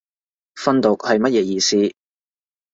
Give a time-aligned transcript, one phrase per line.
[0.55, 1.93] 訓讀係乜嘢意思